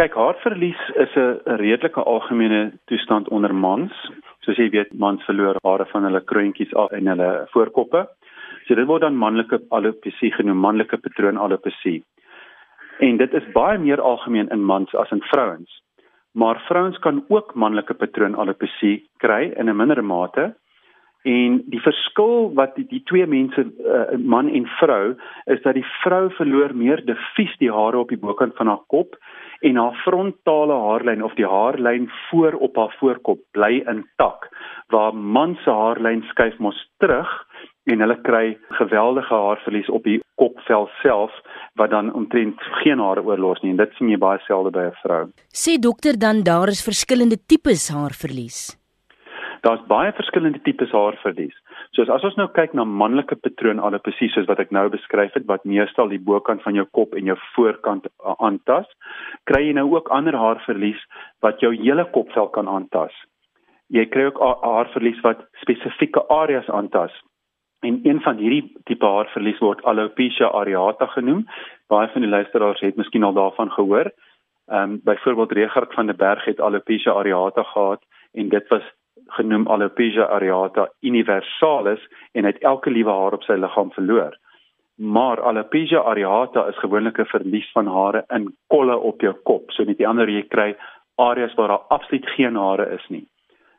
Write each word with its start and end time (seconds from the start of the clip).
Kyk, 0.00 0.14
haarverlies 0.16 0.80
is 0.96 1.12
'n 1.14 1.56
redelike 1.60 2.00
algemene 2.12 2.72
toestand 2.88 3.28
onder 3.28 3.54
mans. 3.54 3.92
Soos 4.40 4.56
jy 4.56 4.70
weet, 4.72 4.94
mans 4.94 5.24
verloor 5.28 5.58
hare 5.62 5.84
van 5.92 6.04
hulle 6.08 6.22
kroontjies 6.24 6.72
af 6.74 6.92
en 6.96 7.10
hulle 7.12 7.28
voorkoppe. 7.52 8.06
So 8.64 8.74
dit 8.74 8.86
word 8.86 9.02
dan 9.04 9.16
manlike 9.16 9.58
alopesie 9.68 10.32
genoem, 10.32 10.56
manlike 10.56 10.96
patroonalopesie. 10.96 12.02
En 13.00 13.16
dit 13.16 13.34
is 13.34 13.52
baie 13.52 13.78
meer 13.78 14.00
algemeen 14.00 14.48
in 14.48 14.64
mans 14.64 14.94
as 14.94 15.10
in 15.10 15.20
vrouens. 15.20 15.82
Maar 16.32 16.64
vrouens 16.68 16.98
kan 16.98 17.24
ook 17.28 17.54
manlike 17.54 17.94
patroonalopesie 17.94 19.04
kry 19.18 19.52
in 19.56 19.68
'n 19.68 19.76
mindere 19.76 20.02
mate. 20.02 20.54
En 21.28 21.58
die 21.68 21.80
verskil 21.84 22.54
wat 22.56 22.76
die, 22.78 22.86
die 22.88 23.02
twee 23.04 23.26
mense 23.28 23.60
uh, 23.60 24.16
man 24.16 24.48
en 24.48 24.64
vrou 24.78 25.16
is 25.52 25.60
dat 25.66 25.76
die 25.76 25.84
vrou 26.00 26.30
verloor 26.38 26.72
meer 26.72 27.04
diffuus 27.04 27.52
die 27.60 27.72
hare 27.72 28.00
op 28.00 28.08
die 28.08 28.20
bokant 28.20 28.56
van 28.56 28.72
haar 28.72 28.84
kop 28.88 29.18
en 29.60 29.76
haar 29.76 29.98
frontale 30.04 30.78
haarlyn 30.86 31.22
of 31.22 31.34
die 31.36 31.46
haarlyn 31.46 32.08
voor 32.30 32.56
op 32.64 32.80
haar 32.80 32.96
voorkop 33.00 33.42
bly 33.52 33.82
intak 33.92 34.48
waar 34.88 35.12
man 35.14 35.58
se 35.64 35.70
haarlyn 35.70 36.24
skuif 36.30 36.56
mos 36.58 36.80
terug 37.04 37.28
en 37.84 38.00
hulle 38.00 38.16
kry 38.24 38.56
geweldige 38.80 39.34
haarverlies 39.34 39.92
op 39.92 40.08
die 40.08 40.20
kopvel 40.40 40.88
self 41.02 41.36
wat 41.76 41.92
dan 41.92 42.12
omtrent 42.16 42.60
geen 42.80 43.00
hare 43.02 43.24
oorlos 43.24 43.60
nie 43.62 43.74
en 43.74 43.80
dit 43.84 43.96
sien 43.98 44.08
jy 44.08 44.18
baie 44.20 44.40
selde 44.46 44.72
by 44.72 44.88
'n 44.88 45.00
vrou. 45.04 45.24
Sê 45.52 45.76
dokter 45.78 46.18
dan 46.18 46.42
daar 46.42 46.68
is 46.68 46.84
verskillende 46.90 47.36
tipes 47.36 47.88
haarverlies. 47.92 48.79
Daar's 49.60 49.82
baie 49.88 50.12
verskillende 50.16 50.60
tipes 50.64 50.92
haarverlies. 50.96 51.56
Soos 51.96 52.08
as 52.12 52.24
ons 52.24 52.36
nou 52.40 52.46
kyk 52.56 52.72
na 52.76 52.86
manlike 52.88 53.36
patroonalopesie 53.44 54.30
soos 54.32 54.46
wat 54.48 54.60
ek 54.62 54.70
nou 54.72 54.86
beskryf 54.92 55.34
het 55.36 55.48
wat 55.50 55.66
meestal 55.68 56.08
die 56.08 56.20
bokant 56.30 56.62
van 56.64 56.78
jou 56.78 56.86
kop 56.96 57.12
en 57.18 57.28
jou 57.28 57.36
voorkant 57.54 58.06
aantas, 58.38 58.88
kry 59.50 59.66
jy 59.66 59.74
nou 59.76 59.90
ook 59.92 60.08
ander 60.16 60.36
haarverlies 60.36 61.00
wat 61.44 61.60
jou 61.60 61.74
hele 61.76 62.06
kopvel 62.14 62.48
kan 62.54 62.70
aantas. 62.72 63.12
Jy 63.92 64.06
kry 64.08 64.30
ook 64.30 64.40
haarverlies 64.40 65.20
wat 65.26 65.42
spesifieke 65.60 66.22
areas 66.32 66.70
aantas. 66.70 67.12
En 67.84 68.00
een 68.04 68.20
van 68.24 68.40
hierdie 68.40 68.64
tipe 68.88 69.06
haarverlies 69.06 69.60
word 69.60 69.84
alopecia 69.88 70.48
areata 70.56 71.08
genoem. 71.16 71.44
Baie 71.88 72.08
van 72.12 72.24
die 72.24 72.30
luisteraars 72.30 72.80
het 72.84 72.96
miskien 72.96 73.24
al 73.28 73.36
daarvan 73.36 73.72
gehoor. 73.76 74.12
Ehm 74.70 74.96
um, 74.96 75.00
byvoorbeeld 75.04 75.52
Regard 75.52 75.94
van 75.94 76.06
der 76.06 76.16
Berg 76.16 76.44
het 76.44 76.60
alopecia 76.60 77.12
areata 77.12 77.62
gehad 77.62 78.02
en 78.32 78.48
dit 78.48 78.68
was 78.68 78.84
genoem 79.36 79.66
alopecia 79.68 80.26
areata 80.26 80.88
universalis 81.02 82.00
en 82.34 82.44
het 82.44 82.62
elke 82.62 82.90
liewe 82.90 83.10
haar 83.10 83.36
op 83.38 83.42
sy 83.42 83.58
liggaam 83.58 83.90
verloor. 83.92 84.36
Maar 84.96 85.40
alopecia 85.40 86.02
areata 86.12 86.68
is 86.68 86.78
gewoonlik 86.78 87.18
'n 87.18 87.32
verlies 87.34 87.70
van 87.72 87.86
hare 87.86 88.24
in 88.28 88.54
kolle 88.68 88.96
op 88.96 89.20
jou 89.20 89.34
kop. 89.42 89.70
So 89.70 89.84
net 89.84 89.98
die 89.98 90.08
ander 90.08 90.28
jy 90.28 90.42
kry 90.48 90.76
areas 91.16 91.54
waar 91.54 91.68
daar 91.68 91.86
absoluut 91.88 92.26
geen 92.36 92.56
hare 92.56 92.90
is 92.94 93.06
nie 93.08 93.26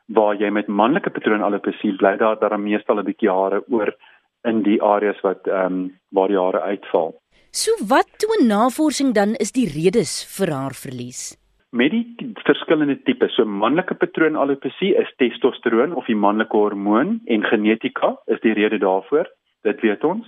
waar 0.06 0.36
jy 0.36 0.50
met 0.50 0.68
manlike 0.68 1.10
patroonalopesie 1.10 1.94
bly 2.00 2.16
daar 2.20 2.38
daar 2.40 2.58
meestal 2.60 2.98
'n 3.00 3.04
bietjie 3.04 3.30
hare 3.30 3.62
oor 3.70 3.94
in 4.44 4.62
die 4.62 4.82
areas 4.82 5.20
wat 5.22 5.46
ehm 5.46 5.66
um, 5.66 6.00
waar 6.10 6.28
die 6.28 6.38
hare 6.38 6.60
uitval. 6.60 7.14
So 7.50 7.70
wat 7.86 8.08
toon 8.18 8.46
navorsing 8.46 9.14
dan 9.14 9.34
is 9.34 9.52
die 9.52 9.68
redes 9.68 10.24
vir 10.36 10.50
haar 10.54 10.74
verlies? 10.74 11.41
Met 11.72 11.90
die 11.90 12.32
verskillende 12.44 12.98
tipes, 13.06 13.32
so 13.32 13.48
manlike 13.48 13.94
patroonalopesie 13.96 14.90
is 15.00 15.12
testosteroon 15.16 15.94
of 15.96 16.04
die 16.04 16.16
manlike 16.16 16.56
hormoon 16.56 17.14
en 17.32 17.46
genetika 17.48 18.10
is 18.34 18.40
die 18.44 18.52
rede 18.52 18.76
daarvoor. 18.78 19.30
Dit 19.64 19.80
weet 19.80 20.04
ons. 20.04 20.26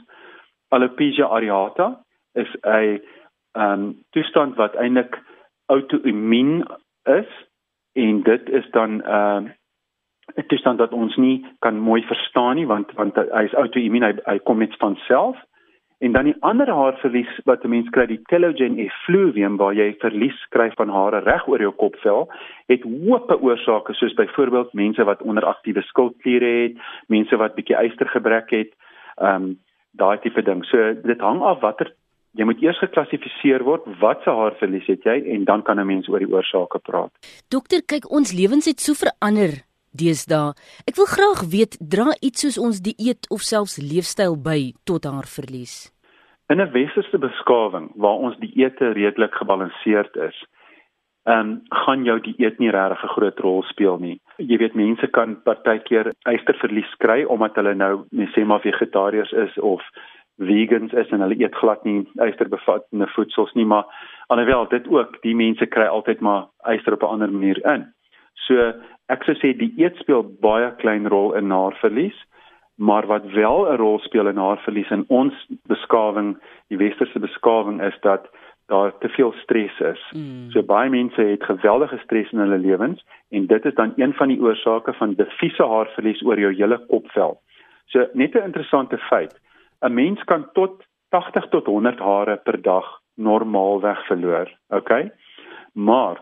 Alopecia 0.72 1.28
areata 1.28 1.90
is 2.32 2.48
'n 2.62 2.64
ehm 2.64 3.00
um, 3.60 3.82
toestand 4.10 4.56
wat 4.56 4.74
eintlik 4.74 5.20
outoimmuun 5.66 6.64
is 7.04 7.30
en 7.92 8.22
dit 8.22 8.48
is 8.48 8.70
dan 8.70 9.02
ehm 9.02 9.44
uh, 9.44 9.50
'n 10.36 10.46
toestand 10.46 10.78
wat 10.78 10.92
ons 10.92 11.16
nie 11.16 11.46
kan 11.58 11.78
mooi 11.78 12.02
verstaan 12.02 12.56
nie 12.56 12.66
want 12.66 12.92
want 12.92 13.16
hy 13.16 13.44
is 13.44 13.54
outoimmuun 13.54 14.02
hy, 14.02 14.14
hy 14.24 14.38
kom 14.38 14.58
net 14.58 14.76
van 14.80 14.96
self 14.96 15.36
en 15.98 16.12
dan 16.12 16.24
die 16.24 16.36
ander 16.40 16.70
haarverlies 16.70 17.30
wat 17.44 17.64
'n 17.64 17.68
mens 17.68 17.90
kry 17.90 18.06
die 18.06 18.22
telogen 18.28 18.78
effluvium 18.78 19.56
waar 19.56 19.74
jy 19.74 19.94
verlies 20.00 20.46
kry 20.50 20.70
van 20.76 20.88
hare 20.88 21.20
reg 21.20 21.48
oor 21.48 21.60
jou 21.60 21.72
kopvel 21.72 22.28
het 22.66 22.82
hoope 22.82 23.40
oorsake 23.40 23.94
soos 23.94 24.14
byvoorbeeld 24.14 24.72
mense 24.72 25.04
wat 25.04 25.22
onderaktiewe 25.22 25.82
skildkliere 25.82 26.52
het 26.62 26.76
mense 27.06 27.36
wat 27.36 27.54
bietjie 27.54 27.76
ystergebrek 27.76 28.50
het 28.50 28.72
ehm 29.16 29.42
um, 29.42 29.58
daai 29.96 30.18
tipe 30.18 30.42
ding. 30.42 30.64
So 30.64 30.94
dit 30.94 31.20
hang 31.20 31.42
af 31.42 31.60
watter 31.60 31.92
jy 32.34 32.44
moet 32.44 32.62
eers 32.62 32.78
geklassifiseer 32.82 33.62
word 33.62 33.86
wat 34.00 34.24
se 34.24 34.30
haarverlies 34.30 34.86
het 34.90 35.06
jy 35.06 35.20
en 35.34 35.44
dan 35.44 35.62
kan 35.62 35.80
'n 35.80 35.86
mens 35.86 36.08
oor 36.08 36.18
die 36.18 36.32
oorsake 36.32 36.78
praat. 36.78 37.12
Dokter 37.48 37.82
kyk 37.86 38.10
ons 38.10 38.32
lewens 38.32 38.66
het 38.66 38.80
so 38.80 38.92
verander 38.94 39.62
deesdae. 40.00 40.54
Ek 40.90 40.96
wil 40.96 41.08
graag 41.10 41.40
weet, 41.54 41.78
dra 41.80 42.14
iets 42.20 42.44
soos 42.44 42.58
ons 42.58 42.80
dieet 42.80 43.28
of 43.30 43.40
selfs 43.40 43.78
leefstyl 43.78 44.36
by 44.36 44.74
tot 44.84 45.04
haar 45.04 45.28
verlies? 45.36 45.92
In 46.52 46.60
'n 46.60 46.72
westerse 46.72 47.18
beskawing 47.18 47.92
waar 47.96 48.18
ons 48.26 48.36
dieete 48.38 48.92
redelik 48.92 49.34
gebalanseerd 49.34 50.16
is, 50.16 50.36
ehm 51.24 51.38
um, 51.40 51.62
gaan 51.68 52.04
jou 52.04 52.20
dieet 52.20 52.58
nie 52.58 52.70
regtig 52.70 53.04
'n 53.04 53.14
groot 53.16 53.38
rol 53.40 53.62
speel 53.62 53.96
nie. 53.98 54.20
Jy 54.36 54.56
weet 54.58 54.74
mense 54.74 55.06
kan 55.06 55.42
partykeer 55.42 56.12
ysterverlies 56.28 56.94
kry 56.98 57.24
omdat 57.24 57.54
hulle 57.56 57.74
nou 57.74 58.04
sê 58.34 58.44
maar 58.44 58.60
vegetariërs 58.60 59.32
is 59.32 59.58
of 59.58 59.82
vegans 60.38 60.92
is 60.92 61.10
en 61.10 61.20
hulle 61.20 61.38
eet 61.38 61.54
glad 61.54 61.84
nie 61.84 62.06
ysterbevattende 62.26 63.06
voedsels 63.14 63.52
nie, 63.54 63.64
maar 63.64 63.84
alhoewel 64.26 64.68
dit 64.68 64.88
ook 64.88 65.22
die 65.22 65.34
mense 65.34 65.66
kry 65.66 65.86
altyd 65.86 66.20
maar 66.20 66.46
yster 66.74 66.92
op 66.92 67.02
'n 67.02 67.12
ander 67.14 67.32
manier 67.32 67.58
in. 67.74 67.92
So 68.46 68.72
ek 69.08 69.24
sou 69.24 69.34
sê 69.34 69.52
die 69.58 69.72
eet 69.80 69.96
speel 69.96 70.22
baie 70.40 70.70
klein 70.80 71.06
rol 71.06 71.34
in 71.38 71.50
haarverlies, 71.50 72.16
maar 72.76 73.06
wat 73.06 73.26
wel 73.32 73.66
'n 73.72 73.76
rol 73.78 73.98
speel 73.98 74.28
in 74.28 74.36
haarverlies 74.36 74.90
in 74.90 75.04
ons 75.08 75.34
beskawing, 75.68 76.36
die 76.68 76.78
westerse 76.78 77.18
beskawing 77.18 77.80
is 77.82 77.94
dat 78.02 78.28
daar 78.66 78.98
te 78.98 79.08
veel 79.08 79.32
stres 79.42 79.80
is. 79.80 80.02
Mm. 80.16 80.50
So 80.50 80.62
baie 80.62 80.90
mense 80.90 81.20
het 81.20 81.44
geweldige 81.44 81.98
stres 82.04 82.32
in 82.32 82.38
hulle 82.38 82.58
lewens 82.58 83.04
en 83.30 83.46
dit 83.46 83.64
is 83.64 83.74
dan 83.74 83.92
een 83.96 84.14
van 84.14 84.28
die 84.28 84.40
oorsake 84.40 84.92
van 84.92 85.14
diffuse 85.14 85.62
haarverlies 85.62 86.22
oor 86.22 86.40
jou 86.40 86.54
hele 86.54 86.78
kopvel. 86.86 87.40
So 87.86 88.06
net 88.12 88.34
'n 88.34 88.44
interessante 88.44 88.98
feit. 88.98 89.34
'n 89.82 89.94
Mens 89.94 90.24
kan 90.24 90.48
tot 90.52 90.84
80 91.08 91.48
tot 91.48 91.66
100 91.66 91.98
hare 91.98 92.36
per 92.36 92.62
dag 92.62 93.00
normaalweg 93.14 94.06
verloor, 94.06 94.50
okay? 94.68 95.12
Maar 95.72 96.16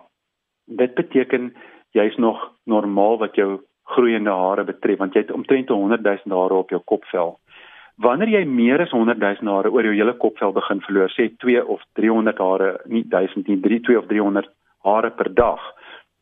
dit 0.65 0.95
beteken 0.95 1.55
jy's 1.93 2.17
nog 2.17 2.51
normaal 2.65 3.19
wat 3.19 3.37
jou 3.37 3.61
groeiende 3.95 4.31
hare 4.31 4.65
betref 4.65 4.99
want 4.99 5.15
jy 5.15 5.25
het 5.25 5.35
omtrent 5.35 5.69
100 5.69 6.03
000 6.03 6.41
hare 6.41 6.55
op 6.55 6.71
jou 6.71 6.81
kopvel. 6.85 7.37
Wanneer 8.03 8.29
jy 8.33 8.45
meer 8.49 8.81
as 8.81 8.95
100 8.95 9.21
000 9.21 9.55
hare 9.55 9.71
oor 9.71 9.85
jou 9.85 9.95
hele 9.95 10.17
kopvel 10.17 10.55
begin 10.57 10.81
verloor, 10.87 11.13
sê 11.13 11.29
2 11.45 11.65
of 11.75 11.83
300 11.99 12.39
hare, 12.41 12.71
nie 12.89 13.05
1000 13.09 13.49
nie, 13.49 13.61
3 13.61 13.81
2 13.89 13.99
of 14.01 14.09
300 14.11 14.49
hare 14.89 15.11
per 15.11 15.29
dag, 15.35 15.61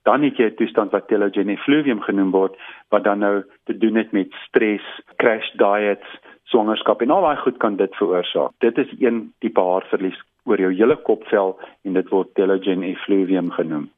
dan 0.08 0.24
het 0.24 0.36
jy 0.36 0.50
'n 0.50 0.56
toestand 0.56 0.92
wat 0.92 1.08
telogen 1.08 1.48
effluvium 1.48 2.00
genoem 2.00 2.30
word 2.30 2.56
wat 2.90 3.04
dan 3.04 3.18
nou 3.18 3.44
te 3.64 3.78
doen 3.78 3.96
het 3.96 4.12
met 4.12 4.32
stres, 4.48 4.82
crash 5.16 5.50
diets, 5.52 6.08
swangerskap 6.44 7.02
en 7.02 7.10
al 7.10 7.22
daai 7.22 7.36
goed 7.36 7.58
kan 7.58 7.76
dit 7.76 7.94
veroorsaak. 7.96 8.50
Dit 8.58 8.78
is 8.78 8.90
een 8.98 9.32
tipe 9.38 9.60
haarverlies 9.60 10.18
oor 10.50 10.60
jou 10.60 10.72
hele 10.74 10.96
kopvel 11.06 11.56
en 11.84 11.96
dit 11.98 12.12
word 12.12 12.34
telogen 12.34 12.82
effluvium 12.82 13.50
genoem. 13.50 13.88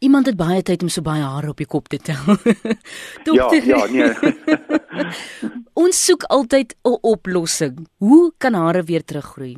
Iemand 0.00 0.26
het 0.26 0.36
baie 0.36 0.62
tyd 0.66 0.82
om 0.82 0.90
so 0.90 1.02
baie 1.06 1.22
hare 1.22 1.52
op 1.52 1.60
die 1.62 1.68
kop 1.68 1.88
te 1.88 1.98
tel. 1.98 2.36
Dokter. 3.28 3.64
Ja, 3.64 3.86
ja, 3.86 4.12
nee. 4.20 4.34
Ons 5.82 6.04
soek 6.06 6.26
altyd 6.28 6.76
'n 6.84 6.98
oplossing. 7.14 7.86
Hoe 7.98 8.32
kan 8.38 8.54
hare 8.54 8.82
weer 8.82 9.04
teruggroei? 9.04 9.56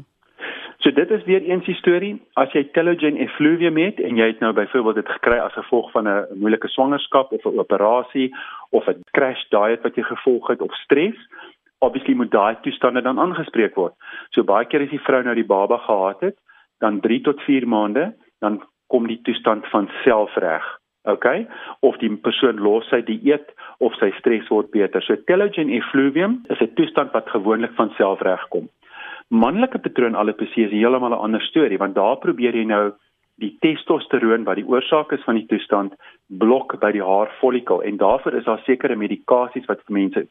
So 0.82 0.90
dit 0.90 1.10
is 1.10 1.24
weer 1.24 1.42
eens 1.42 1.64
die 1.64 1.78
storie. 1.78 2.14
As 2.34 2.50
jy 2.52 2.64
telogen 2.74 3.16
effluvium 3.16 3.76
het 3.78 4.00
en 4.02 4.16
jy 4.18 4.26
het 4.32 4.40
nou 4.42 4.52
byvoorbeeld 4.52 4.98
dit 4.98 5.12
gekry 5.14 5.38
as 5.38 5.54
gevolg 5.54 5.90
van 5.94 6.08
'n 6.08 6.26
moeilike 6.34 6.68
swangerskap 6.68 7.32
of 7.32 7.44
'n 7.44 7.58
operasie 7.58 8.34
of 8.70 8.86
'n 8.88 9.04
crash 9.10 9.44
diet 9.50 9.82
wat 9.82 9.94
jy 9.94 10.02
gevolg 10.02 10.48
het 10.48 10.60
of 10.60 10.74
stres, 10.74 11.18
obviously 11.82 12.14
moet 12.14 12.30
daai 12.30 12.56
toestande 12.62 13.02
dan 13.02 13.18
aangespreek 13.18 13.74
word. 13.76 13.94
So 14.34 14.46
baie 14.46 14.68
keer 14.70 14.84
as 14.86 14.92
die 14.94 15.02
vrou 15.02 15.22
nou 15.26 15.34
die 15.38 15.48
baba 15.48 15.80
gehad 15.86 16.22
het, 16.28 16.38
dan 16.82 17.00
3 17.02 17.20
tot 17.26 17.42
4 17.46 17.66
maande, 17.66 18.12
dan 18.40 18.60
kom 18.92 19.08
die 19.10 19.20
toestand 19.26 19.66
van 19.74 19.88
selfreg. 20.04 20.64
OK? 21.10 21.26
Of 21.80 21.98
die 21.98 22.10
persoon 22.26 22.60
los 22.62 22.86
sy 22.90 23.00
dieet 23.06 23.50
of 23.82 23.94
sy 23.98 24.12
stres 24.20 24.46
word 24.54 24.70
beter. 24.74 25.02
So 25.02 25.18
telogen 25.26 25.72
effluvium 25.74 26.42
is 26.54 26.60
'n 26.60 26.74
toestand 26.78 27.12
wat 27.12 27.34
gewoonlik 27.34 27.74
van 27.74 27.90
selfreg 27.98 28.48
kom. 28.54 28.68
Manlike 29.28 29.78
patroonalopesie 29.78 30.66
is 30.66 30.70
heeltemal 30.70 31.14
'n 31.14 31.24
ander 31.26 31.42
storie 31.42 31.78
want 31.78 31.94
daar 31.94 32.16
probeer 32.16 32.54
jy 32.54 32.64
nou 32.64 32.92
die 33.40 33.56
testosteroon 33.60 34.44
wat 34.44 34.56
die 34.60 34.68
oorsaak 34.68 35.12
is 35.12 35.24
van 35.24 35.34
die 35.34 35.46
toestand 35.46 35.94
blok 36.28 36.78
by 36.80 36.92
die 36.92 37.02
haarfollikel 37.02 37.82
en 37.82 37.96
daarvoor 37.96 38.34
is 38.34 38.44
daar 38.44 38.62
sekere 38.66 38.96
medikasies 38.96 39.66
wat 39.66 39.80
vir 39.86 39.94
mense 39.98 40.26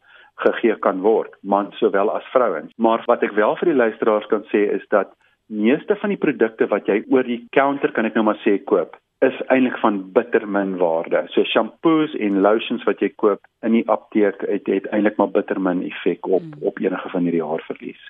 gegee 0.45 0.75
kan 0.85 1.01
word, 1.05 1.35
mans 1.41 1.77
sowel 1.79 2.11
as 2.13 2.27
vrouens. 2.33 2.73
Maar 2.77 3.03
wat 3.07 3.23
ek 3.23 3.35
wel 3.37 3.55
vir 3.59 3.71
die 3.71 3.79
luisteraars 3.83 4.27
kan 4.31 4.45
sê 4.53 4.67
is 4.75 4.85
dat 4.93 5.13
meeste 5.51 5.95
van 5.99 6.13
die 6.13 6.19
produkte 6.19 6.67
wat 6.71 6.87
jy 6.87 7.01
oor 7.11 7.27
die 7.27 7.43
counter 7.55 7.91
kan 7.91 8.07
ek 8.07 8.15
nou 8.15 8.25
maar 8.29 8.39
sê 8.45 8.57
koop, 8.71 8.95
is 9.21 9.37
eintlik 9.53 9.77
van 9.83 9.99
bitter 10.15 10.47
min 10.47 10.77
waarde. 10.81 11.25
So 11.33 11.45
shampoos 11.45 12.15
en 12.17 12.41
lotions 12.41 12.85
wat 12.87 13.03
jy 13.03 13.11
koop 13.21 13.43
in 13.65 13.75
die 13.77 13.85
apteek 13.91 14.41
het, 14.49 14.69
het 14.71 14.87
eintlik 14.89 15.19
maar 15.21 15.29
bitter 15.35 15.61
min 15.61 15.83
effek 15.85 16.25
op 16.25 16.41
hmm. 16.41 16.65
op 16.71 16.81
enige 16.81 17.13
van 17.13 17.27
hierdie 17.27 17.45
haarverlies. 17.45 18.01